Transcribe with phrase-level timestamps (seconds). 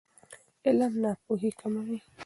[0.67, 1.97] علم ناپوهي کموي.